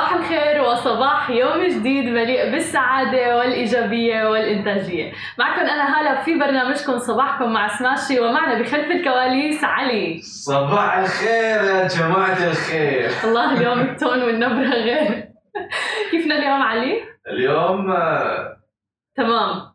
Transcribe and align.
صباح 0.00 0.12
الخير 0.14 0.62
وصباح 0.62 1.30
يوم 1.30 1.66
جديد 1.66 2.04
مليء 2.04 2.50
بالسعادة 2.50 3.36
والإيجابية 3.36 4.28
والإنتاجية. 4.30 5.12
معكم 5.38 5.60
أنا 5.60 6.00
هلا 6.00 6.22
في 6.22 6.38
برنامجكم 6.38 6.98
صباحكم 6.98 7.52
مع 7.52 7.68
سماشي 7.68 8.20
ومعنا 8.20 8.62
بخلف 8.62 8.90
الكواليس 8.90 9.64
علي. 9.64 10.20
صباح 10.22 10.98
الخير 10.98 11.64
يا 11.64 11.88
جماعة 11.88 12.46
الخير. 12.50 13.10
الله 13.24 13.52
اليوم 13.52 13.80
التون 13.80 14.22
والنبرة 14.22 14.74
غير. 14.74 15.24
كيفنا 16.10 16.34
اليوم 16.38 16.62
علي؟ 16.62 17.00
اليوم 17.30 17.90
آه، 17.90 18.56
تمام. 19.16 19.69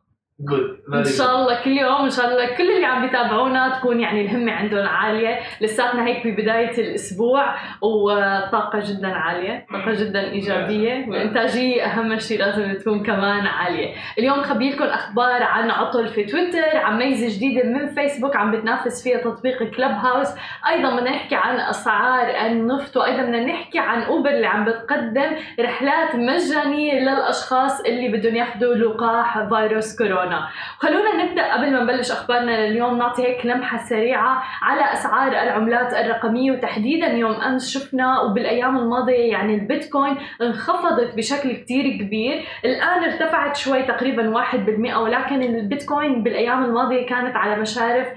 إن 0.93 1.03
شاء 1.03 1.35
الله 1.35 1.63
كل 1.63 1.77
يوم 1.77 2.03
إن 2.03 2.09
شاء 2.09 2.25
الله 2.25 2.57
كل 2.57 2.71
اللي 2.71 2.85
عم 2.85 3.01
بيتابعونا 3.01 3.79
تكون 3.79 3.99
يعني 3.99 4.21
الهمة 4.21 4.51
عندهم 4.51 4.87
عالية. 4.87 5.39
لساتنا 5.61 6.05
هيك 6.07 6.27
ببداية 6.27 6.77
الأسبوع 6.77 7.55
وطاقة 7.81 8.79
جدا 8.79 9.07
عالية 9.07 9.65
طاقة 9.73 9.93
جدا 9.93 10.31
إيجابية 10.31 11.05
والانتاجيه 11.07 11.83
أهم 11.85 12.19
شيء 12.19 12.39
لازم 12.39 12.73
تكون 12.73 13.03
كمان 13.03 13.47
عالية. 13.47 13.93
اليوم 14.19 14.41
خبي 14.43 14.69
لكم 14.69 14.83
أخبار 14.83 15.43
عن 15.43 15.71
عطل 15.71 16.07
في 16.07 16.23
تويتر 16.23 16.77
عن 16.77 16.97
ميزة 16.97 17.37
جديدة 17.37 17.69
من 17.69 17.87
فيسبوك 17.87 18.35
عم 18.35 18.51
بتنافس 18.51 19.03
فيها 19.03 19.17
تطبيق 19.17 19.57
كلب 19.57 19.91
هاوس. 19.91 20.27
أيضا 20.69 20.95
بدنا 20.95 21.11
نحكي 21.11 21.35
عن 21.35 21.59
أسعار 21.59 22.45
النفط 22.45 22.97
وأيضا 22.97 23.21
بدنا 23.21 23.45
نحكي 23.45 23.79
عن 23.79 24.01
أوبر 24.01 24.29
اللي 24.29 24.47
عم 24.47 24.65
بتقدم 24.65 25.35
رحلات 25.59 26.15
مجانية 26.15 26.99
للأشخاص 26.99 27.81
اللي 27.81 28.07
بدهم 28.07 28.35
ياخذوا 28.35 28.75
لقاح 28.75 29.47
فيروس 29.49 29.97
كورونا. 29.97 30.24
كورونا 30.25 30.47
خلونا 30.77 31.23
نبدأ 31.23 31.53
قبل 31.53 31.71
ما 31.71 31.83
نبلش 31.83 32.11
أخبارنا 32.11 32.67
لليوم. 32.67 32.97
نعطي 32.97 33.23
هيك 33.23 33.45
لمحة 33.45 33.77
سريعة 33.77 34.43
على 34.61 34.93
أسعار 34.93 35.27
العملات 35.27 35.93
الرقمية 35.93 36.51
وتحديدا 36.51 37.07
يوم 37.07 37.31
أمس 37.31 37.77
شفنا 37.77 38.21
وبالأيام 38.21 38.77
الماضية 38.77 39.31
يعني 39.31 39.55
البيتكوين 39.55 40.17
انخفضت 40.41 41.15
بشكل 41.15 41.51
كتير 41.51 41.97
كبير. 41.97 42.45
الآن 42.65 43.03
ارتفعت 43.03 43.55
شوي 43.55 43.83
تقريبا 43.83 44.29
1% 44.29 44.97
ولكن 44.97 45.43
البيتكوين 45.43 46.23
بالأيام 46.23 46.65
الماضية 46.65 47.05
كانت 47.05 47.35
على 47.35 47.55
مشارف 47.55 48.07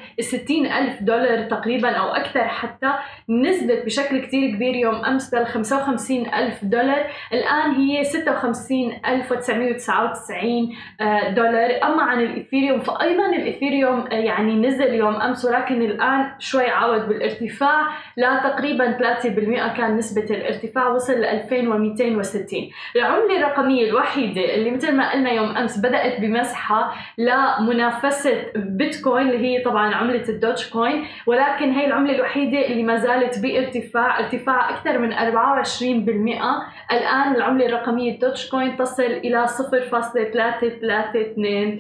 ال 0.51 0.67
ألف 0.67 1.03
دولار 1.03 1.43
تقريبا 1.43 1.91
أو 1.91 2.09
أكثر 2.09 2.49
حتى 2.49 2.93
نزلت 3.29 3.85
بشكل 3.85 4.27
كتير 4.27 4.55
كبير 4.55 4.75
يوم 4.75 5.05
أمس 5.05 5.35
لل 5.35 5.47
55 5.47 6.35
ألف 6.35 6.65
دولار. 6.65 7.07
الآن 7.33 7.71
هي 7.71 8.05
56999 8.05 10.77
آه، 11.01 11.31
دولار. 11.31 11.71
أما 11.85 11.98
اما 11.99 12.11
عن 12.11 12.21
الايثيريوم 12.21 12.81
فايضا 12.81 13.27
الايثيريوم 13.27 14.05
آه، 14.13 14.15
يعني 14.15 14.55
نزل 14.55 14.95
يوم 14.95 15.15
أمس 15.15 15.45
ولكن 15.45 15.83
الآن 15.83 16.31
شوي 16.39 16.67
عاود 16.67 17.09
بالارتفاع 17.09 17.87
لا 18.17 18.41
تقريبا 18.43 18.93
3% 18.93 19.77
كان 19.77 19.97
نسبة 19.97 20.37
الارتفاع 20.37 20.89
وصل 20.89 21.13
ل 21.13 21.25
2260 21.25 22.71
العملة 22.97 23.37
الرقمية 23.37 23.89
الوحيدة 23.89 24.55
اللي 24.55 24.71
مثل 24.71 24.97
ما 24.97 25.13
قلنا 25.13 25.31
يوم 25.31 25.57
أمس 25.57 25.79
بدأت 25.79 26.21
بمسحة 26.21 26.95
لمنافسة 27.19 28.33
بيتكوين 28.57 29.31
اللي 29.31 29.39
هي 29.39 29.63
طبعا 29.65 29.95
عملة 29.95 30.29
ال 30.29 30.71
Dogecoin 30.71 31.07
ولكن 31.27 31.71
هي 31.71 31.87
العملة 31.87 32.15
الوحيدة 32.15 32.67
اللي 32.67 32.83
ما 32.83 32.97
زالت 32.97 33.39
بارتفاع 33.39 34.19
ارتفاع 34.19 34.71
أكثر 34.71 34.99
من 34.99 35.13
24% 35.13 35.17
الآن 36.93 37.35
العملة 37.35 37.67
الرقمية 37.67 38.15
الدوتش 38.15 38.51
كوين 38.51 38.77
تصل 38.77 39.03
إلى 39.03 39.47
0.332 39.47 39.53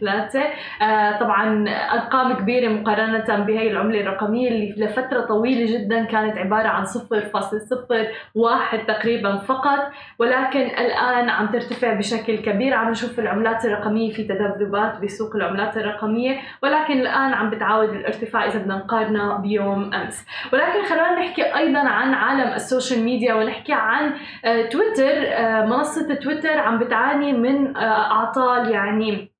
ثلاثة. 0.08 0.42
آه 0.82 1.18
طبعا 1.18 1.64
أرقام 1.68 2.32
كبيرة 2.32 2.68
مقارنة 2.68 3.44
بهي 3.44 3.70
العملة 3.70 4.00
الرقمية 4.00 4.48
اللي 4.48 4.74
لفترة 4.76 5.20
طويلة 5.20 5.78
جدا 5.78 6.04
كانت 6.04 6.38
عبارة 6.38 6.68
عن 6.68 6.84
0.01 6.84 8.86
تقريبا 8.88 9.36
فقط 9.36 9.78
ولكن 10.18 10.60
الآن 10.60 11.30
عم 11.30 11.46
ترتفع 11.46 11.92
بشكل 11.92 12.36
كبير. 12.36 12.74
عم 12.74 12.90
نشوف 12.90 13.18
العملات 13.18 13.64
الرقمية 13.64 14.12
في 14.12 14.24
تذبذبات 14.24 14.98
بسوق 15.02 15.36
العملات 15.36 15.76
الرقمية 15.76 16.36
ولكن 16.62 17.00
الآن 17.00 17.32
عم 17.34 17.50
بتعاود 17.50 17.88
الارتفاع 17.90 18.46
إذا 18.46 18.58
بدنا 18.58 18.76
نقارنه 18.76 19.36
بيوم 19.36 19.94
أمس. 19.94 20.26
ولكن 20.52 20.84
خلينا 20.88 21.18
نحكي 21.18 21.56
أيضا 21.56 21.80
عن 21.80 22.14
عالم 22.14 22.52
ال 22.54 22.61
social 22.61 23.04
media 23.04 23.34
ونحكي 23.34 23.72
عن 23.72 24.12
آه 24.44 24.62
تويتر. 24.62 25.22
آه 25.26 25.66
منصة 25.66 26.14
تويتر 26.14 26.58
عم 26.58 26.78
بتعاني 26.78 27.32
من 27.32 27.76
أعطال 27.76 28.70
يعني 28.70 29.32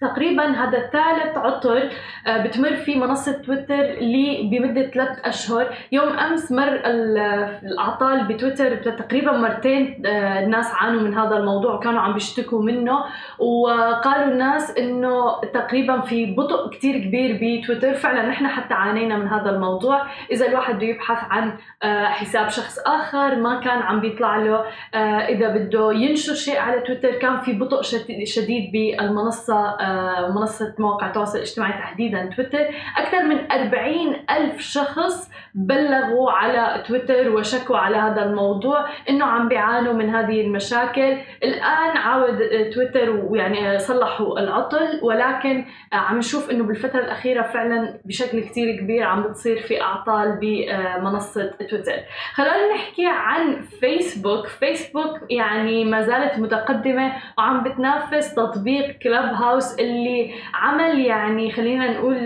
تقريبا 0.00 0.44
هذا 0.44 0.90
ثالث 0.92 1.38
عطل 1.38 1.90
آه، 2.26 2.44
بتمر 2.44 2.76
فيه 2.76 2.96
منصة 2.96 3.32
تويتر 3.32 3.80
اللي 3.80 4.50
بمدة 4.52 4.90
ثلاث 4.90 5.18
أشهر. 5.24 5.74
يوم 5.92 6.08
أمس 6.08 6.52
مر 6.52 6.80
الأعطال 7.64 8.24
بتويتر 8.24 8.76
تقريبا 8.76 9.32
مرتين 9.32 10.02
آه، 10.06 10.44
الناس 10.44 10.74
عانوا 10.74 11.00
من 11.00 11.14
هذا 11.14 11.36
الموضوع 11.36 11.74
وكانوا 11.74 12.00
عم 12.00 12.12
بيشتكوا 12.12 12.62
منه. 12.62 13.04
وقالوا 13.38 14.32
الناس 14.32 14.78
إنه 14.78 15.40
تقريبا 15.54 16.00
في 16.00 16.34
بطء 16.34 16.70
كتير 16.70 16.98
كبير 16.98 17.38
بتويتر. 17.42 17.94
فعلا 17.94 18.28
نحن 18.28 18.46
حتى 18.46 18.74
عانينا 18.74 19.16
من 19.16 19.28
هذا 19.28 19.50
الموضوع. 19.50 20.02
إذا 20.30 20.46
الواحد 20.48 20.74
بده 20.74 20.86
يبحث 20.86 21.18
عن 21.30 21.52
آه، 21.82 22.04
حساب 22.04 22.48
شخص 22.48 22.78
آخر 22.86 23.36
ما 23.36 23.60
كان 23.60 23.78
عم 23.82 24.00
بيطلع 24.00 24.36
له. 24.36 24.64
إذا 25.28 25.48
بده 25.48 25.92
ينشر 25.92 26.34
شيء 26.34 26.58
على 26.58 26.80
تويتر 26.80 27.12
كان 27.12 27.40
في 27.40 27.52
بطء 27.52 27.82
شديد 28.24 28.72
بالمنصة 28.72 29.85
منصة 30.34 30.74
مواقع 30.78 31.06
التواصل 31.06 31.36
الاجتماعي 31.38 31.72
تحديدا 31.72 32.30
تويتر. 32.36 32.66
أكثر 32.96 33.22
من 33.22 33.52
40 33.52 34.16
ألف 34.30 34.60
شخص 34.60 35.30
بلغوا 35.54 36.30
على 36.30 36.82
تويتر 36.86 37.30
وشكوا 37.30 37.76
على 37.76 37.96
هذا 37.96 38.24
الموضوع 38.24 38.86
إنه 39.10 39.24
عم 39.24 39.48
بيعانوا 39.48 39.92
من 39.92 40.10
هذه 40.14 40.40
المشاكل. 40.40 41.18
الآن 41.42 41.96
عاود 41.96 42.38
تويتر 42.74 43.10
ويعني 43.10 43.78
صلحوا 43.78 44.38
العطل 44.40 45.00
ولكن 45.02 45.64
عم 45.92 46.18
نشوف 46.18 46.50
إنه 46.50 46.64
بالفترة 46.64 47.00
الأخيرة 47.00 47.42
فعلا 47.42 47.98
بشكل 48.04 48.40
كثير 48.40 48.76
كبير 48.76 49.02
عم 49.02 49.22
بتصير 49.22 49.56
في 49.56 49.82
أعطال 49.82 50.38
بمنصة 50.40 51.50
تويتر. 51.70 51.92
خلينا 52.34 52.74
نحكي 52.74 53.06
عن 53.06 53.60
فيسبوك. 53.80 54.46
فيسبوك 54.46 55.20
يعني 55.30 55.84
ما 55.84 56.02
زالت 56.02 56.38
متقدمة 56.38 57.12
وعم 57.38 57.62
بتنافس 57.62 58.34
تطبيق 58.34 58.98
كلاب 58.98 59.34
هاوس 59.34 59.75
اللي 59.80 60.30
عمل 60.54 61.00
يعني 61.00 61.52
خلينا 61.52 61.92
نقول 61.92 62.16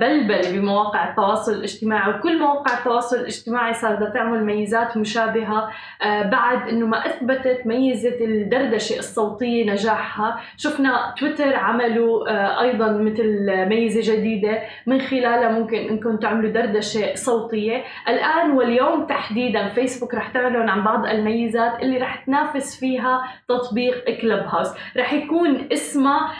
بلبل 0.00 0.40
بمواقع 0.52 1.10
التواصل 1.10 1.52
الاجتماعي 1.52 2.10
وكل 2.10 2.38
مواقع 2.38 2.78
التواصل 2.78 3.16
الاجتماعي 3.16 3.74
صارت 3.74 4.14
تعمل 4.14 4.44
ميزات 4.44 4.96
مشابهة 4.96 5.70
آه، 6.02 6.22
بعد 6.22 6.68
إنه 6.68 6.86
ما 6.86 7.06
أثبتت 7.06 7.66
ميزه 7.66 8.24
الدردشة 8.24 8.98
الصوتية 8.98 9.70
نجاحها. 9.72 10.40
شفنا 10.56 11.14
تويتر 11.18 11.56
عملوا 11.56 12.30
آه، 12.30 12.60
أيضا 12.60 12.92
مثل 12.92 13.46
ميزة 13.68 14.12
جديدة 14.14 14.58
من 14.86 15.00
خلالها 15.00 15.48
ممكن 15.48 15.76
إنكم 15.76 16.16
تعملوا 16.16 16.50
دردشة 16.50 17.14
صوتية. 17.14 17.82
الآن 18.08 18.50
واليوم 18.50 19.06
تحديدا 19.06 19.68
فيسبوك 19.68 20.14
رح 20.14 20.28
تعلن 20.28 20.68
عن 20.68 20.84
بعض 20.84 21.06
الميزات 21.06 21.82
اللي 21.82 21.98
رح 21.98 22.24
تنافس 22.24 22.80
فيها 22.80 23.22
تطبيق 23.48 24.04
Clubhouse 24.20 24.68
رح 24.96 25.12
يكون 25.12 25.68
اسمها 25.72 26.30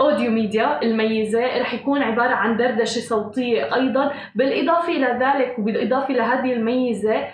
audio 0.00 0.30
media 0.30 0.82
الميزة 0.82 1.60
رح 1.60 1.74
يكون 1.74 2.02
عبارة 2.02 2.34
عن 2.34 2.56
دردشة 2.56 3.00
صوتية 3.00 3.74
أيضا 3.74 4.12
بالإضافة 4.34 4.88
إلى 4.88 5.18
ذلك 5.20 5.58
وبالإضافة 5.58 6.14
لهذه 6.14 6.52
الميزة 6.52 7.14
آه، 7.14 7.28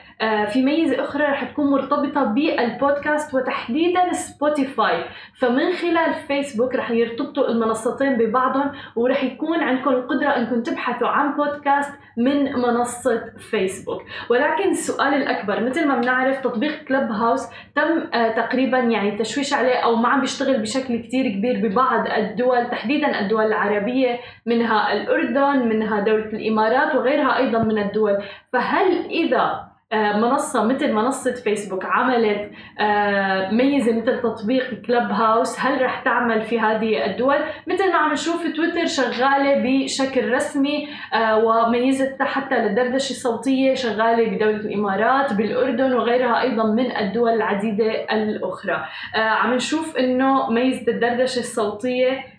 في 0.53 0.62
ميزه 0.62 1.05
أخرى 1.05 1.23
رح 1.25 1.45
تكون 1.45 1.71
مرتبطة 1.71 2.25
بالبودكاست 2.25 3.34
وتحديدا 3.34 4.12
Spotify 4.12 5.04
فمن 5.39 5.73
خلال 5.73 6.15
فيسبوك 6.15 6.75
رح 6.75 6.91
يرتبطوا 6.91 7.49
المنصتين 7.49 8.17
ببعضهم 8.17 8.73
ورح 8.97 9.25
يكون 9.25 9.62
عندكم 9.62 9.91
القدرة 9.91 10.29
إنكم 10.29 10.62
تبحثوا 10.62 11.09
عن 11.09 11.37
بودكاست 11.37 11.93
من 12.17 12.53
منصة 12.53 13.25
فيسبوك 13.51 14.03
ولكن 14.31 14.71
السؤال 14.71 15.15
الأكبر 15.15 15.65
مثل 15.65 15.88
ما 15.88 16.00
بنعرف 16.00 16.41
تطبيق 16.41 16.85
كلب 16.85 17.11
هاوس 17.11 17.49
تم 17.75 17.99
آه، 18.14 18.29
تقريبا 18.29 18.79
يعني 18.79 19.09
التشويش 19.09 19.55
عليه 19.55 19.75
أو 19.75 19.97
ما 19.97 20.09
عم 20.09 20.21
بيشتغل 20.21 20.61
بشكل 20.61 20.97
كتير 20.97 21.29
كبير 21.29 21.69
ببعض 21.69 22.06
الدول 22.06 22.71
تحديدا 22.71 23.21
الدول 23.21 23.47
العربية 23.47 24.21
منها 24.47 24.93
الأردن 24.93 25.69
منها 25.69 26.00
دولة 26.00 26.25
الإمارات 26.25 26.94
وغيرها 26.94 27.37
أيضا 27.37 27.59
من 27.59 27.79
الدول. 27.79 28.19
فهل 28.53 29.09
آه، 29.35 29.68
منصة 29.93 30.64
مثل 30.64 30.93
منصة 30.93 31.35
فيسبوك 31.35 31.85
عملت 31.85 32.50
آه، 32.81 33.50
ميزة 33.50 33.93
مثل 33.93 34.23
تطبيق 34.23 34.82
كلب 34.87 35.11
هاوس. 35.11 35.61
هل 35.61 35.82
رح 35.82 36.02
تعمل 36.02 36.43
في 36.43 36.61
هذه 36.61 37.05
الدول؟ 37.06 37.38
مثل 37.67 37.93
ما 37.93 37.99
عم 37.99 38.12
نشوف 38.12 38.43
تويتر 38.56 38.87
شغالة 38.87 39.62
بشكل 39.62 40.32
رسمي 40.32 40.88
آه، 41.14 41.38
وميزتها 41.44 42.25
حتى 42.25 42.55
للدردشة 42.55 43.11
الصوتية 43.11 43.75
شغالة 43.75 44.31
بدولة 44.31 44.56
الإمارات 44.56 45.32
بالأردن 45.32 45.93
وغيرها 45.93 46.40
أيضا 46.40 46.64
من 46.64 46.96
الدول 46.96 47.31
العديدة 47.31 47.93
الأخرى. 48.12 48.85
عم 49.14 49.55
نشوف 49.55 49.96
إنه 49.96 50.50
ميزة 50.50 50.93
الدردشة 50.93 51.40
الصوتية 51.40 52.11
آه 52.11 52.38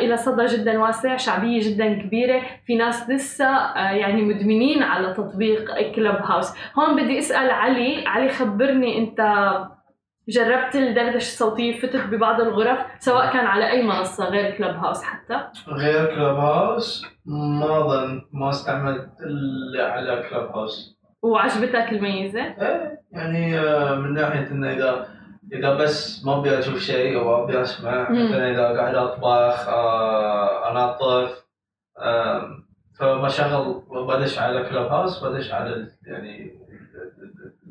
إلى 0.00 0.16
صدى 0.16 0.46
جدا 0.46 0.78
واسع 0.78 1.16
شعبية 1.16 1.60
جدا 1.70 1.94
كبيرة. 2.02 2.42
في 2.66 2.76
ناس 2.76 3.10
لسه 3.10 3.46
آه 3.46 3.90
يعني 3.90 4.22
مدمنين 4.22 4.82
على 4.82 5.14
تطبيق 5.14 5.90
كلب 5.94 6.16
هاوس 6.16 6.54
هون 6.78 7.02
بدي 7.02 7.18
أسأل 7.18 7.50
علي 7.50 8.04
علي 8.06 8.28
خبرني 8.28 8.98
أنت 8.98 9.20
جربت 10.28 10.76
الدردشة 10.76 11.16
الصوتية 11.16 11.78
فتت 11.80 12.06
ببعض 12.06 12.40
الغرف 12.40 12.78
سواء 12.98 13.32
كان 13.32 13.46
على 13.46 13.70
أي 13.70 13.82
منصة 13.82 14.24
غير 14.28 14.50
كلب 14.50 14.76
هاوس 14.76 15.02
حتى؟ 15.02 15.40
غير 15.68 16.06
Clubhouse 16.06 17.06
ما 17.26 17.80
ظن 17.80 18.22
ما 18.32 18.50
استعملت 18.50 19.08
إلا 19.20 19.92
على 19.92 20.24
Clubhouse 20.30 20.98
وعجبتك 21.22 21.92
الميزة؟ 21.92 22.40
إيه 22.40 23.00
يعني 23.12 23.58
آه، 23.60 23.94
من 23.94 24.14
ناحية 24.14 24.46
إنه 24.50 24.70
إذا 24.72 25.06
إذا 25.52 25.74
بس 25.74 26.24
ما 26.24 26.36
ابي 26.38 26.58
أشوف 26.58 26.78
شيء 26.78 27.18
أو 27.18 27.44
ابي 27.44 27.60
أسمع. 27.62 28.10
مثلا 28.10 28.50
إذا 28.50 28.80
قاعد 28.80 28.94
أطبخ 28.94 29.68
آه، 29.68 30.70
انظف 30.70 31.44
آه، 31.98 32.58
فبشغل 32.98 33.82
بدش 33.92 34.38
على 34.38 34.62
Clubhouse 34.62 35.24
بدش 35.24 35.52
على 35.52 35.86
يعني 36.06 36.58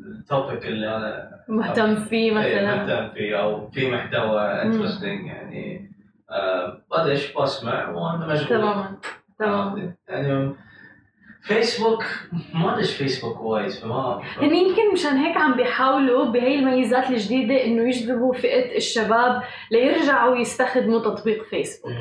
ال 0.05 0.15
topic 0.15 0.65
اللي 0.65 0.95
أنا 0.97 1.31
مهتم 1.49 1.95
فيه 1.95 2.39
إيه، 2.41 2.61
مثلا. 2.61 2.75
مهتم 2.85 3.13
فيه 3.13 3.41
أو 3.41 3.67
في 3.69 3.91
محتوى 3.91 4.41
interesting 4.41 5.25
يعني 5.27 5.91
آه، 6.31 6.77
بدش 6.91 7.33
بسمع 7.33 7.89
وأنا 7.89 8.27
مشغول. 8.27 8.47
تماما 8.47 8.97
تماما. 9.39 9.93
يعني 10.07 10.55
فيسبوك 11.47 12.03
ما 12.53 12.77
ادش 12.77 12.95
فيسبوك 12.95 13.41
وايد 13.41 13.69
فما 13.71 14.21
هن 14.37 14.55
يمكن 14.55 14.93
مشان 14.93 15.17
هيك 15.17 15.37
عم 15.37 15.53
بيحاولوا 15.53 16.25
بهي 16.25 16.55
الميزات 16.55 17.09
الجديدة 17.09 17.65
إنه 17.65 17.87
يجذبوا 17.87 18.33
فئة 18.33 18.77
الشباب 18.77 19.43
ليرجعوا 19.71 20.35
يستخدموا 20.35 20.99
تطبيق 20.99 21.43
فيسبوك. 21.43 21.91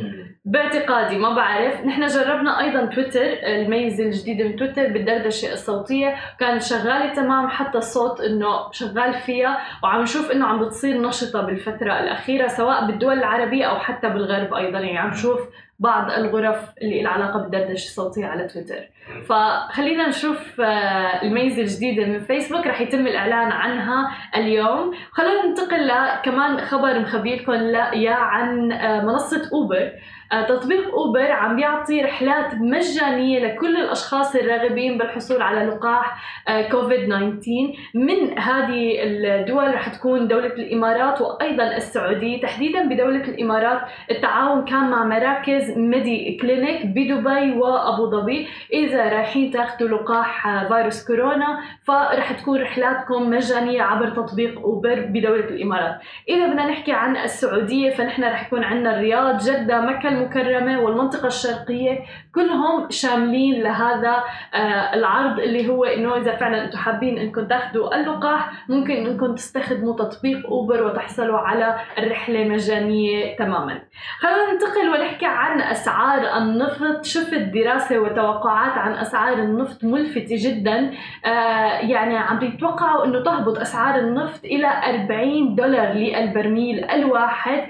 باعتقادي 0.44 1.18
ما 1.18 1.34
بعرف. 1.34 1.84
نحن 1.84 2.06
جربنا 2.06 2.60
أيضا 2.60 2.84
تويتر 2.84 3.26
الميزة 3.42 4.04
الجديدة 4.04 4.44
من 4.44 4.56
تويتر 4.56 4.86
بالدردشة 4.92 5.52
الصوتية. 5.52 6.16
كانت 6.40 6.62
شغالة 6.62 7.14
تمام 7.14 7.48
حتى 7.48 7.78
الصوت 7.78 8.20
إنه 8.20 8.72
شغال 8.72 9.14
فيها 9.14 9.58
وعم 9.82 10.02
نشوف 10.02 10.30
إنه 10.30 10.46
عم 10.46 10.64
بتصير 10.64 11.00
نشطة 11.00 11.40
بالفترة 11.40 11.98
الأخيرة 12.00 12.46
سواء 12.46 12.86
بالدول 12.86 13.18
العربية 13.18 13.64
أو 13.64 13.78
حتى 13.78 14.08
بالغرب 14.08 14.54
أيضا. 14.54 14.78
يعني 14.78 14.98
عم 14.98 15.10
نشوف 15.10 15.40
بعض 15.78 16.10
الغرف 16.10 16.72
اللي 16.82 17.02
لها 17.02 17.10
علاقة 17.10 17.38
بالدردشة 17.42 17.86
الصوتية 17.86 18.26
على 18.26 18.48
تويتر. 18.48 18.88
فخلينا 19.28 20.08
نشوف 20.08 20.60
آه، 20.60 21.22
الميزة 21.22 21.62
الجديدة 21.62 22.06
من 22.06 22.18
فيسبوك. 22.18 22.66
رح 22.66 22.80
يتم 22.80 23.06
الإعلان 23.06 23.52
عنها 23.52 24.10
اليوم. 24.36 24.94
خلينا 25.10 25.46
ننتقل 25.46 25.86
لكمان 25.86 26.60
خبر 26.60 26.98
مخبيلكم 27.00 27.52
لا 27.52 27.94
يا 27.94 28.14
عن 28.14 28.72
آه، 28.72 29.00
منصة 29.04 29.50
أوبر. 29.52 29.92
تطبيق 30.30 30.94
أوبر 30.94 31.32
عم 31.32 31.56
بيعطي 31.56 32.02
رحلات 32.02 32.54
مجانية 32.54 33.38
لكل 33.46 33.76
الأشخاص 33.76 34.36
الراغبين 34.36 34.98
بالحصول 34.98 35.42
على 35.42 35.64
لقاح 35.66 36.22
آه، 36.48 36.68
كوفيد 36.68 37.06
19 37.06 37.72
من 37.94 38.38
هذه 38.38 39.02
الدول 39.02 39.74
رح 39.74 39.88
تكون 39.88 40.28
دولة 40.28 40.46
الإمارات 40.46 41.20
وأيضا 41.20 41.76
السعودية. 41.76 42.40
تحديدا 42.40 42.88
بدولة 42.88 43.24
الإمارات 43.24 43.80
التعاون 44.10 44.64
كان 44.64 44.90
مع 44.90 45.04
مراكز 45.04 45.78
ميدي 45.78 46.38
كلينيك 46.40 46.86
بدبي 46.86 47.52
وأبو 47.52 48.10
ظبي. 48.10 48.48
إذا 48.72 49.08
رايحين 49.08 49.50
تاخذوا 49.50 49.88
لقاح 49.88 50.46
آه، 50.46 50.68
فيروس 50.68 51.06
كورونا 51.06 51.60
فرح 51.84 52.32
تكون 52.32 52.62
رحلاتكم 52.62 53.30
مجانية 53.30 53.82
عبر 53.82 54.08
تطبيق 54.08 54.60
أوبر 54.60 55.00
بدولة 55.00 55.44
الإمارات. 55.44 56.00
إذا 56.28 56.46
بدنا 56.46 56.66
نحكي 56.66 56.92
عن 56.92 57.16
السعودية 57.16 57.90
فنحن 57.90 58.24
رح 58.24 58.46
يكون 58.46 58.64
عندنا 58.64 58.96
الرياض 58.96 59.38
جدة 59.38 59.80
مكة 59.80 60.15
المكرمة 60.16 60.80
والمنطقة 60.80 61.26
الشرقية 61.26 61.98
كلهم 62.34 62.90
شاملين 62.90 63.62
لهذا 63.62 64.24
آه، 64.54 64.94
العرض 64.94 65.38
اللي 65.38 65.68
هو 65.68 65.84
إنه 65.84 66.16
إذا 66.16 66.36
فعلا 66.36 66.64
أنتم 66.64 66.78
حابين 66.78 67.18
إنكم 67.18 67.46
تاخذوا 67.46 67.96
اللقاح 67.96 68.68
ممكن 68.68 68.94
إنكم 68.94 69.34
تستخدموا 69.34 69.96
تطبيق 69.96 70.46
أوبر 70.46 70.82
وتحصلوا 70.82 71.38
على 71.38 71.76
الرحلة 71.98 72.44
مجانية 72.44 73.36
تماما. 73.36 73.82
خلينا 74.18 74.52
ننتقل 74.52 74.88
ونحكي 74.88 75.26
عن 75.26 75.60
أسعار 75.60 76.38
النفط. 76.38 77.04
شفت 77.04 77.34
دراسة 77.34 77.98
وتوقعات 77.98 78.72
عن 78.72 78.92
أسعار 78.92 79.38
النفط 79.38 79.84
ملفتة 79.84 80.36
جدا. 80.38 80.90
آه 81.24 81.78
يعني 81.78 82.16
عم 82.16 82.44
يتوقعوا 82.44 83.04
أنه 83.04 83.22
تهبط 83.22 83.58
أسعار 83.58 83.98
النفط 83.98 84.44
إلى 84.44 84.66
40 84.66 85.54
دولار 85.54 85.92
للبرميل 85.92 86.84
الواحد. 86.84 87.68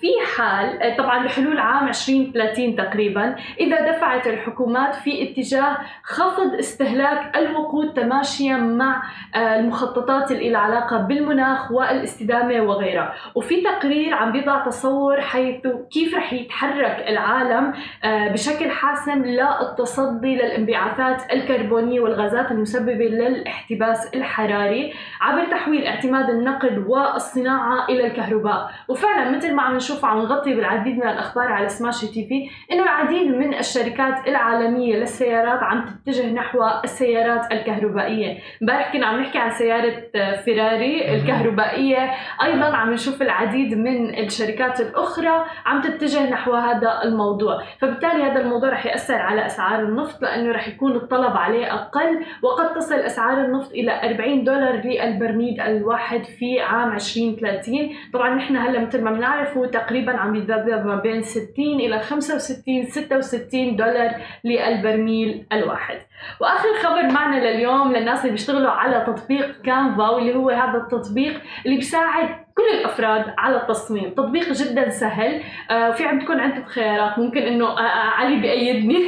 في 0.00 0.06
حال 0.36 0.82
آه، 0.82 0.96
طبعا 0.96 1.24
بحلول 1.24 1.58
عام 1.58 1.88
2030 1.88 2.76
تقريبا. 2.76 3.36
إذا 3.60 3.90
دفعت 3.90 4.26
الحكومات 4.26 4.94
في 4.94 5.22
اتجاه 5.22 5.76
خفض 6.02 6.54
استهلاك 6.54 7.36
الوقود 7.36 7.92
تماشيا 7.94 8.56
مع 8.56 9.02
آه، 9.34 9.58
المخططات 9.58 10.30
اللي 10.32 10.50
لها 10.50 10.60
علاقة 10.60 10.96
بالمناخ 10.98 11.72
والاستدامة 11.72 12.60
وغيرها. 12.60 13.14
وفي 13.34 13.60
تقرير 13.62 14.14
عم 14.14 14.32
بيضع 14.32 14.64
تصور 14.64 15.20
حيث 15.20 15.66
كيف 15.92 16.14
رح 16.14 16.32
يتحرك 16.32 17.04
العالم 17.08 17.72
آه، 18.04 18.28
بشكل 18.28 18.70
حاسم 18.70 19.24
للتصدي 19.24 20.36
للانبعاثات 20.36 21.32
الكربونية 21.32 22.00
والغازات 22.00 22.50
المسببة 22.50 23.04
للاحتباس 23.04 24.14
الحراري 24.14 24.94
عبر 25.20 25.44
تحويل 25.44 25.86
اعتماد 25.86 26.30
النقل 26.30 26.84
والصناعة 26.88 27.86
إلى 27.88 28.06
الكهرباء. 28.06 28.70
وفعلا 28.88 29.30
مثل 29.30 29.54
ما 29.54 29.62
عم 29.62 29.74
نشوف 29.84 30.04
عم 30.04 30.18
نغطي 30.18 30.54
بالعديد 30.54 30.96
من 30.96 31.08
الأخبار 31.08 31.52
على 31.52 31.68
سماشي 31.68 32.06
تي 32.06 32.26
في 32.28 32.50
إنه 32.72 32.82
العديد 32.82 33.26
من 33.26 33.54
الشركات 33.54 34.28
العالمية 34.28 34.96
للسيارات 34.96 35.62
عم 35.62 35.84
تتجه 35.84 36.32
نحو 36.32 36.58
السيارات 36.84 37.52
الكهربائية. 37.52 38.38
امبارح 38.62 38.92
كنا 38.92 39.06
عم 39.06 39.20
نحكي 39.20 39.38
عن 39.38 39.50
سيارة 39.50 40.02
فيراري 40.44 41.14
الكهربائية. 41.14 42.10
أيضا 42.42 42.76
عم 42.76 42.92
نشوف 42.92 43.22
العديد 43.22 43.74
من 43.74 44.18
الشركات 44.18 44.80
الأخرى 44.80 45.44
عم 45.66 45.80
تتجه 45.80 46.30
نحو 46.30 46.54
هذا 46.54 47.00
الموضوع. 47.04 47.62
فبالتالي 47.80 48.22
هذا 48.22 48.40
الموضوع 48.40 48.68
رح 48.68 48.86
يأثر 48.86 49.14
على 49.14 49.46
أسعار 49.46 49.80
النفط 49.82 50.22
لأنه 50.22 50.52
رح 50.52 50.68
يكون 50.68 50.96
الطلب 50.96 51.36
عليه 51.36 51.74
أقل 51.74 52.24
وقد 52.42 52.74
تصل 52.74 52.94
أسعار 52.94 53.44
النفط 53.44 53.70
إلى 53.70 54.10
40 54.10 54.44
دولار 54.44 54.82
للبرميل 54.84 55.60
الواحد 55.60 56.24
في 56.24 56.60
عام 56.60 56.92
2030 56.92 57.74
طبعا 58.12 58.34
نحن 58.34 58.56
هلأ 58.56 58.80
مثل 58.80 59.04
ما 59.04 59.10
بنعرف 59.10 59.56
هو 59.56 59.64
تقريبا 59.74 60.16
عم 60.16 60.34
يتذبذب 60.36 60.86
ما 60.86 60.96
بين 60.96 61.22
60 61.22 61.44
إلى 61.58 62.00
65 62.00 62.86
66 62.86 63.76
دولار 63.76 64.10
للبرميل 64.44 65.46
الواحد. 65.52 65.98
وآخر 66.40 66.68
خبر 66.82 67.12
معنا 67.12 67.36
لليوم 67.36 67.92
للناس 67.92 68.20
اللي 68.20 68.30
بيشتغلوا 68.30 68.70
على 68.70 69.04
تطبيق 69.06 69.62
كانفا 69.62 70.08
واللي 70.08 70.34
هو 70.34 70.50
هذا 70.50 70.78
التطبيق 70.78 71.40
اللي 71.66 71.76
بيساعد 71.76 72.28
كل 72.56 72.78
الأفراد 72.80 73.34
على 73.38 73.56
التصميم. 73.56 74.10
تطبيق 74.10 74.52
جدا 74.52 74.88
سهل. 74.88 75.42
آه 75.70 75.90
في 75.90 76.04
عندكم 76.06 76.40
عدة 76.40 76.64
خيارات. 76.64 77.18
ممكن 77.18 77.42
إنه 77.42 77.66
آه 77.66 77.80
آه 77.80 78.10
علي 78.10 78.36
بيأيدني 78.36 79.04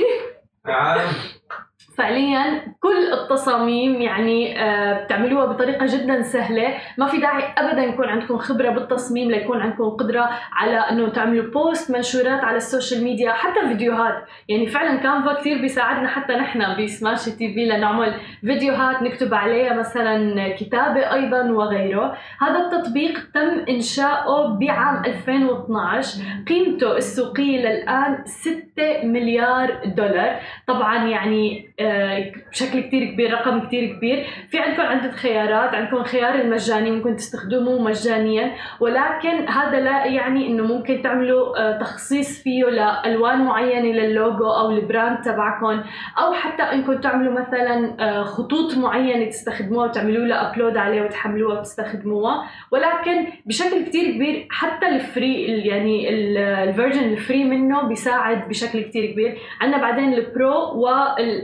فعليا 1.98 2.62
كل 2.86 3.12
التصاميم 3.12 4.02
يعني 4.02 4.62
آه، 4.62 5.04
بتعملوها 5.04 5.46
بطريقة 5.46 5.86
جدا 5.86 6.22
سهلة. 6.22 6.74
ما 6.98 7.06
في 7.06 7.18
داعي 7.18 7.42
ابدا 7.58 7.82
يكون 7.82 8.08
عندكم 8.08 8.38
خبرة 8.38 8.70
بالتصميم 8.70 9.30
ليكون 9.30 9.60
عندكم 9.60 9.90
قدرة 9.90 10.30
على 10.52 10.76
إنه 10.76 11.08
تعملوا 11.08 11.50
post 11.50 11.90
منشورات 11.90 12.44
على 12.44 12.56
ال 12.56 12.63
social 12.63 13.04
media 13.04 13.32
حتى 13.32 13.68
فيديوهات 13.68 14.14
يعني 14.48 14.66
فعلا 14.66 14.96
Canva 14.96 15.32
كثير 15.32 15.60
بيساعدنا 15.60 16.08
حتى 16.08 16.32
نحن 16.32 16.84
بسماشي 16.84 17.30
TV 17.30 17.64
لنعمل 17.64 18.14
فيديوهات 18.40 19.02
نكتب 19.02 19.34
عليها 19.34 19.74
مثلا 19.74 20.48
كتابة 20.48 21.12
أيضا 21.12 21.50
وغيره. 21.50 22.16
هذا 22.40 22.58
التطبيق 22.58 23.18
تم 23.34 23.64
إنشاؤه 23.68 24.58
بعام 24.58 25.04
2012 25.04 26.22
قيمته 26.48 26.96
السوقية 26.96 27.58
للآن 27.58 28.24
6 28.24 28.62
مليار 29.04 29.84
دولار. 29.84 30.40
طبعا 30.66 31.04
يعني 31.04 31.70
آه، 31.80 32.32
بشكل 32.76 32.88
كتير 32.88 33.04
كبير 33.12 33.32
رقم 33.32 33.60
كتير 33.60 33.96
كبير. 33.96 34.26
في 34.50 34.58
عندكم 34.58 34.82
عدة 34.82 35.10
خيارات 35.12 35.74
عندكم 35.74 36.02
خيار 36.02 36.34
المجاني 36.34 36.90
ممكن 36.90 37.16
تستخدموه 37.16 37.82
مجانيا 37.82 38.52
ولكن 38.80 39.48
هذا 39.48 39.80
لا 39.80 40.06
يعني 40.06 40.46
إنه 40.46 40.62
ممكن 40.64 41.02
تعملوا 41.02 41.58
آه، 41.58 41.78
تخصيص 41.78 42.42
فيه 42.42 42.64
لألوان 42.64 43.44
معينة 43.44 43.88
للوجو 43.92 44.46
أو 44.50 44.70
البراند 44.70 45.20
تبعكم 45.22 45.82
أو 46.18 46.32
حتى 46.32 46.62
إنكم 46.62 46.94
تعملوا 47.00 47.32
مثلا 47.40 47.96
آه، 48.00 48.22
خطوط 48.22 48.76
معينة 48.76 49.24
تستخدموها 49.30 49.86
وتعملوا 49.88 50.26
لها 50.26 50.50
upload 50.52 50.76
عليه 50.76 51.02
وتحملوها 51.02 51.58
وتستخدموها. 51.58 52.44
ولكن 52.70 53.26
بشكل 53.46 53.84
كتير 53.84 54.10
كبير 54.14 54.46
حتى 54.50 54.86
ال 54.88 55.00
free 55.00 55.46
ال- 55.54 55.66
يعني 55.66 56.08
ال 56.10 56.22
version 56.22 57.04
ال 57.04 57.12
free 57.12 57.44
منه 57.44 57.82
بيساعد 57.88 58.48
بشكل 58.48 58.80
كتير 58.82 59.12
كبير. 59.12 59.38
عندنا 59.60 59.82
بعدين 59.82 60.14
ال 60.14 60.32
pro 60.32 60.86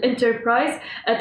user 0.04 0.38
price 0.44 0.74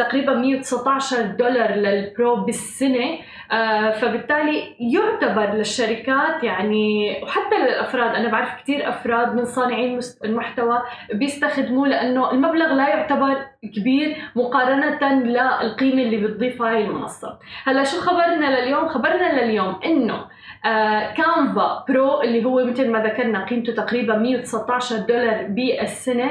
تقريبا 0.04 0.34
119 0.34 1.22
دولار 1.22 1.72
لل 1.72 1.97
pro 1.97 2.36
بالسنة 2.36 3.18
آه، 3.52 3.92
فبالتالي 3.92 4.76
يعتبر 4.80 5.54
للشركات 5.54 6.44
يعني 6.44 7.18
وحتى 7.24 7.56
للأفراد 7.58 8.16
أنا 8.16 8.30
بعرف 8.30 8.50
كثير 8.64 8.90
أفراد 8.90 9.36
من 9.36 9.46
صانعين 9.46 10.00
المحتوى 10.26 10.82
بيستخدموه 11.14 11.88
لأنه 11.88 12.32
المبلغ 12.32 12.74
لا 12.74 12.90
يعتبر 12.90 13.38
كبير 13.76 14.18
مقارنة 14.36 15.14
للقيمة 15.14 16.02
اللي 16.02 16.18
بتضيفها 16.18 16.72
هاي 16.72 16.86
المنصة. 16.86 17.40
هلأ 17.64 17.84
شو 17.84 17.98
خبرنا 18.02 18.60
لليوم؟ 18.60 18.88
خبرنا 18.88 19.42
لليوم 19.42 19.80
إنه 19.86 20.26
آه 20.66 21.14
Canva 21.14 21.86
Pro 21.90 22.22
اللي 22.22 22.46
هو 22.46 22.66
مثل 22.66 22.92
ما 22.92 23.00
ذكرنا 23.04 23.46
قيمته 23.46 23.74
تقريبا 23.74 24.18
119 24.18 24.98
دولار 24.98 25.46
بالسنة 25.50 26.30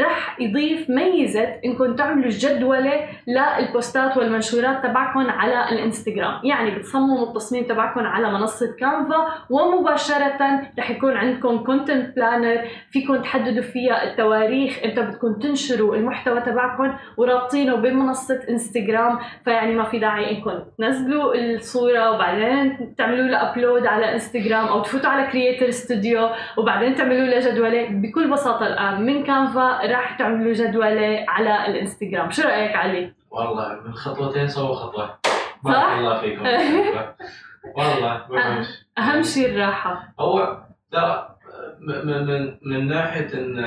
رح 0.00 0.40
يضيف 0.40 0.90
ميزة 0.90 1.48
إنكم 1.64 1.96
تعملوا 1.96 2.30
جدولة 2.30 3.08
للبوستات 3.26 4.16
والمنشورات 4.16 4.82
تبعكم 4.82 5.30
على 5.30 5.68
الإنستغرام. 5.72 6.40
يعني 6.44 6.70
بتصمموا 6.70 7.26
التصميم 7.28 7.64
تبعكم 7.64 8.00
على 8.00 8.30
منصة 8.30 8.76
Canva 8.80 9.26
ومباشرة 9.50 10.60
رح 10.78 10.90
يكون 10.90 11.16
عندكم 11.16 11.58
content 11.58 12.16
planner 12.16 12.64
فيكم 12.90 13.16
تحددوا 13.16 13.62
فيها 13.62 14.04
التواريخ 14.10 14.78
إمتى 14.84 15.02
بدكم 15.02 15.34
تنشروا 15.34 15.96
المحتوى 15.96 16.40
تبعكم 16.40 16.96
ورابطينه 17.16 17.74
بمنصة 17.76 18.40
انستغرام 18.50 19.18
فيعني 19.44 19.74
ما 19.74 19.84
في 19.84 19.98
داعي 19.98 20.30
إنكم 20.38 20.58
تنزلوا 20.78 21.34
الصورة 21.34 22.10
وبعدين 22.10 22.94
تعملوا 22.98 23.26
لها 23.26 23.52
upload 23.52 23.86
على 23.86 24.12
انستغرام 24.12 24.66
أو 24.66 24.82
تفوتوا 24.82 25.10
على 25.10 25.26
Creator 25.26 25.70
Studio 25.70 26.28
وبعدين 26.56 26.94
تعملوا 26.94 27.26
لها 27.26 27.50
جدولة. 27.50 27.86
بكل 27.90 28.30
بساطة 28.30 28.66
الآن 28.66 29.06
من 29.06 29.24
Canva 29.24 29.84
راح 29.90 30.18
تعملوا 30.18 30.52
جدولة 30.52 31.24
على 31.28 31.66
الانستغرام 31.66 32.30
شو 32.30 32.42
رأيك 32.42 32.76
علي؟ 32.76 33.12
والله 33.30 33.80
من 33.84 33.94
خطوتين 33.94 34.48
سووا 34.48 34.74
خطوة 34.74 35.18
صح؟ 35.64 35.70
بارك 35.72 35.98
الله 35.98 36.20
فيكم 36.20 36.46
والله. 37.76 38.66
أهم 38.98 39.22
شيء 39.22 39.48
الراحة 39.50 40.14
هو 40.20 40.58
ترى 40.92 41.36
من 41.80 42.26
من 42.26 42.58
من 42.62 42.88
ناحية 42.88 43.34
إن 43.34 43.58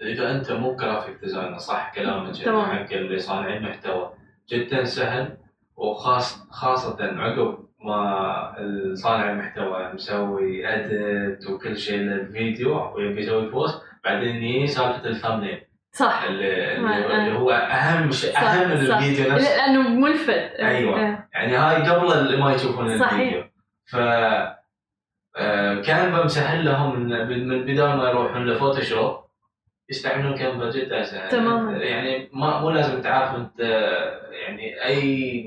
إذا 0.00 0.30
أنت 0.30 0.52
مو 0.52 0.76
graphic 0.76 1.16
designer 1.20 1.58
صح 1.58 1.92
كلامك 1.94 2.36
حق 2.38 2.92
اللي 2.92 3.18
صانعين 3.18 3.62
محتوى 3.62 4.12
جدا 4.48 4.84
سهل 4.84 5.36
وخاص 5.76 6.48
خاصة 6.50 6.96
عقب 7.00 7.65
ما 7.84 8.92
صانع 8.94 9.30
المحتوى 9.30 9.92
مسوي 9.92 10.68
edit 10.68 11.50
وكل 11.50 11.76
شيء 11.76 11.98
للفيديو 11.98 12.94
ويبي 12.94 13.20
يسوي 13.20 13.50
post 13.50 13.82
بعدين 14.04 14.36
يجي 14.36 14.66
سالفة 14.66 15.08
ال 15.08 15.14
thumbnail 15.14 15.66
صح. 15.92 16.22
اللي, 16.22 16.76
اللي 16.76 17.38
هو 17.38 17.50
أهم 17.50 18.10
شيء 18.10 18.38
أهم 18.38 18.68
من 18.68 18.72
الفيديو 18.72 19.32
نفسه. 19.32 19.56
لأنه 19.56 19.88
ملفت 19.88 20.52
أيوه. 20.58 21.00
إيه. 21.00 21.28
يعني 21.34 21.56
هاي 21.56 21.90
قبل 21.90 22.38
ما 22.40 22.52
يشوفون 22.52 22.92
الفيديو. 22.92 23.44
ف 23.86 23.96
آه، 25.38 25.82
كان 25.82 26.24
مسهل 26.24 26.64
لهم 26.64 27.00
من 27.00 27.64
بدال 27.64 27.96
ما 27.96 28.08
يروحون 28.08 28.46
ل 28.46 28.53
Photoshop. 28.53 29.25
يستعملون 29.90 30.34
Canva 30.34 30.70
جدا 30.70 31.28
تماما. 31.28 31.78
يعني 31.78 32.28
ما 32.32 32.60
مو 32.60 32.70
لازم 32.70 33.00
تعرف 33.02 33.36
أنت 33.36 33.60
يعني 34.32 34.84
أي 34.84 35.42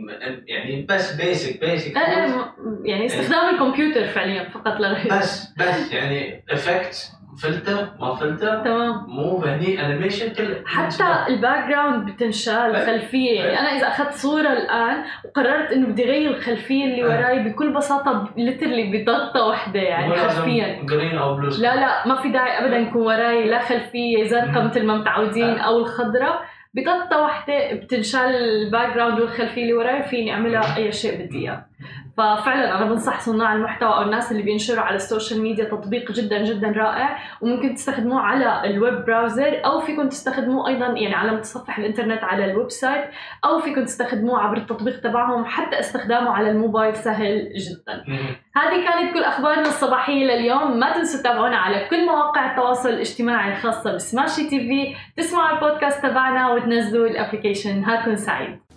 يعني 0.47 0.85
بس 0.89 1.15
basic 1.15 1.59
basic 1.59 1.95
يعني 2.83 3.05
استخدام 3.05 3.53
الكمبيوتر 3.55 4.07
فعليا 4.07 4.49
فقط 4.49 4.79
لا 4.79 4.87
غير 4.87 5.19
بس 5.19 5.53
بس 5.57 5.91
يعني 5.93 6.43
effect 6.49 7.11
filter 7.37 7.87
ما 7.99 8.15
فلتر 8.15 8.63
تمام. 8.63 9.05
مو 9.07 9.37
هني 9.43 9.85
animation 9.85 10.33
كل 10.33 10.55
حتى 10.65 11.25
ال 11.27 11.69
background 11.69 12.05
بتنشال 12.11 12.75
الخلفيه 12.75 13.39
يعني 13.41 13.59
أنا 13.59 13.67
إذا 13.77 13.87
أخذت 13.87 14.13
صورة 14.13 14.53
الآن 14.53 15.03
وقررت 15.25 15.71
إنه 15.71 15.87
بدي 15.87 16.03
أغير 16.03 16.31
الخلفية 16.31 16.85
اللي 16.85 17.03
وراي 17.03 17.39
بكل 17.39 17.73
بساطة 17.73 18.29
literally 18.37 18.83
بضغطه 18.91 19.45
واحدة 19.45 19.79
يعني 19.79 20.13
حرفيا. 20.15 20.81
green 20.85 21.17
أو 21.17 21.35
blue 21.35 21.49
لا 21.49 21.75
لا 21.75 22.07
ما 22.07 22.15
في 22.15 22.29
داعي 22.29 22.65
ابدا 22.65 22.77
يكون 22.77 23.01
وراي 23.01 23.49
لا 23.49 23.59
خلفية 23.59 24.23
زرقاء 24.27 24.65
مثل 24.65 24.85
ما 24.85 24.97
متعودين 24.97 25.57
أو 25.59 25.79
الخضراء 25.79 26.41
بضغطه 26.73 27.21
واحدة 27.21 27.73
بتنشال 27.73 28.35
ال 28.35 28.93
background 28.95 29.19
والخلفية 29.19 29.61
اللي 29.61 29.73
وراي 29.73 30.03
فيني 30.03 30.33
أعملها 30.33 30.77
أي 30.77 30.91
شيء 30.91 31.25
بدي 31.25 31.39
إياه. 31.39 31.68
ففعلا 32.17 32.77
أنا 32.77 32.85
بنصح 32.85 33.19
صناع 33.19 33.53
المحتوى 33.53 33.89
أو 33.89 34.01
الناس 34.01 34.31
اللي 34.31 34.43
بينشروا 34.43 34.81
على 34.81 34.95
السوشيال 34.95 35.41
ميديا 35.41 35.65
تطبيق 35.65 36.11
جدا 36.11 36.43
جدا 36.43 36.67
رائع 36.67 37.19
وممكن 37.41 37.75
تستخدموه 37.75 38.21
على 38.21 38.69
ال 38.69 38.78
web 38.78 39.05
browser 39.05 39.61
أو 39.65 39.79
فيكم 39.79 40.09
تستخدموه 40.09 40.67
أيضا 40.67 40.85
يعني 40.85 41.15
على 41.15 41.31
متصفح 41.31 41.77
الإنترنت 41.77 42.23
على 42.23 42.45
ال 42.45 42.71
website 42.71 43.05
أو 43.45 43.59
فيكم 43.59 43.85
تستخدموه 43.85 44.39
عبر 44.39 44.57
التطبيق 44.57 44.99
تبعهم 45.01 45.45
حتى 45.45 45.79
استخدامه 45.79 46.31
على 46.31 46.51
الموبايل 46.51 46.95
سهل 46.95 47.49
جدا. 47.55 48.03
هذه 48.55 48.85
كانت 48.89 49.13
كل 49.13 49.23
أخبارنا 49.23 49.61
الصباحية 49.61 50.25
لليوم. 50.25 50.79
ما 50.79 50.93
تنسوا 50.93 51.19
تتابعونا 51.19 51.57
على 51.57 51.87
كل 51.89 52.05
مواقع 52.05 52.51
التواصل 52.51 52.89
الاجتماعي 52.89 53.51
الخاصة 53.51 53.95
بسماشي 53.95 54.49
تي 54.49 54.59
في. 54.59 54.95
تسمعوا 55.17 55.57
البودكاست 55.57 56.03
تبعنا 56.03 56.51
وتنزلوا 56.51 57.07
ال 57.07 57.13
application 57.13 57.81
نهاركم 57.81 58.15
سعيد. 58.15 58.68